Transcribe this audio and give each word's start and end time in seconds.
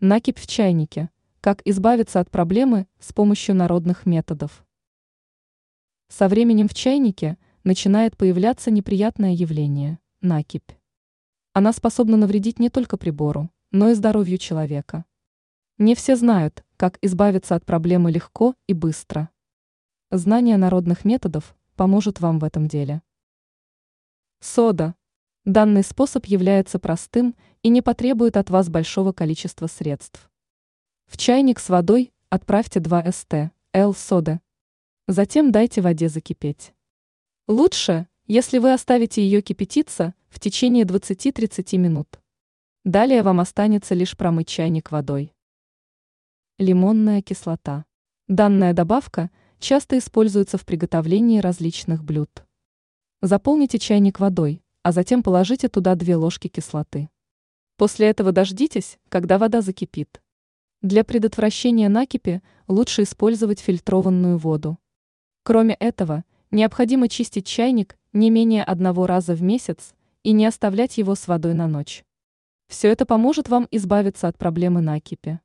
Накипь 0.00 0.38
в 0.38 0.46
чайнике. 0.46 1.08
Как 1.40 1.62
избавиться 1.64 2.20
от 2.20 2.30
проблемы 2.30 2.86
с 2.98 3.14
помощью 3.14 3.54
народных 3.54 4.04
методов. 4.04 4.66
Со 6.08 6.28
временем 6.28 6.68
в 6.68 6.74
чайнике 6.74 7.38
начинает 7.64 8.14
появляться 8.14 8.70
неприятное 8.70 9.32
явление– 9.32 9.98
накипь. 10.20 10.76
Она 11.54 11.72
способна 11.72 12.18
навредить 12.18 12.58
не 12.58 12.68
только 12.68 12.98
прибору, 12.98 13.50
но 13.70 13.88
и 13.88 13.94
здоровью 13.94 14.36
человека. 14.36 15.06
Не 15.78 15.94
все 15.94 16.14
знают, 16.14 16.62
как 16.76 16.98
избавиться 17.00 17.54
от 17.54 17.64
проблемы 17.64 18.10
легко 18.10 18.54
и 18.66 18.74
быстро. 18.74 19.30
Знание 20.10 20.58
народных 20.58 21.06
методов 21.06 21.56
поможет 21.74 22.20
вам 22.20 22.38
в 22.38 22.44
этом 22.44 22.68
деле. 22.68 23.00
Сода. 24.40 24.94
Данный 25.46 25.84
способ 25.84 26.26
является 26.26 26.80
простым 26.80 27.36
и 27.62 27.68
не 27.68 27.80
потребует 27.80 28.36
от 28.36 28.50
вас 28.50 28.68
большого 28.68 29.12
количества 29.12 29.68
средств. 29.68 30.28
В 31.06 31.16
чайник 31.16 31.60
с 31.60 31.68
водой 31.68 32.12
отправьте 32.30 32.80
2 32.80 33.12
ст. 33.12 33.32
Л 33.72 33.94
соды. 33.94 34.40
Затем 35.06 35.52
дайте 35.52 35.82
воде 35.82 36.08
закипеть. 36.08 36.74
Лучше, 37.46 38.08
если 38.26 38.58
вы 38.58 38.72
оставите 38.72 39.22
ее 39.22 39.40
кипятиться 39.40 40.14
в 40.30 40.40
течение 40.40 40.84
20-30 40.84 41.78
минут. 41.78 42.20
Далее 42.82 43.22
вам 43.22 43.38
останется 43.38 43.94
лишь 43.94 44.16
промыть 44.16 44.48
чайник 44.48 44.90
водой. 44.90 45.32
Лимонная 46.58 47.22
кислота. 47.22 47.84
Данная 48.26 48.72
добавка 48.72 49.30
часто 49.60 49.96
используется 49.96 50.58
в 50.58 50.66
приготовлении 50.66 51.38
различных 51.38 52.02
блюд. 52.02 52.44
Заполните 53.22 53.78
чайник 53.78 54.18
водой, 54.18 54.64
а 54.86 54.92
затем 54.92 55.24
положите 55.24 55.68
туда 55.68 55.96
2 55.96 56.16
ложки 56.16 56.46
кислоты. 56.46 57.08
После 57.76 58.06
этого 58.06 58.30
дождитесь, 58.30 59.00
когда 59.08 59.36
вода 59.36 59.60
закипит. 59.60 60.22
Для 60.80 61.02
предотвращения 61.02 61.88
накипи 61.88 62.40
лучше 62.68 63.02
использовать 63.02 63.58
фильтрованную 63.58 64.38
воду. 64.38 64.78
Кроме 65.42 65.74
этого, 65.74 66.22
необходимо 66.52 67.08
чистить 67.08 67.48
чайник 67.48 67.98
не 68.12 68.30
менее 68.30 68.62
одного 68.62 69.08
раза 69.08 69.34
в 69.34 69.42
месяц 69.42 69.92
и 70.22 70.30
не 70.30 70.46
оставлять 70.46 70.98
его 70.98 71.16
с 71.16 71.26
водой 71.26 71.54
на 71.54 71.66
ночь. 71.66 72.04
Все 72.68 72.86
это 72.86 73.06
поможет 73.06 73.48
вам 73.48 73.66
избавиться 73.72 74.28
от 74.28 74.38
проблемы 74.38 74.82
накипи. 74.82 75.40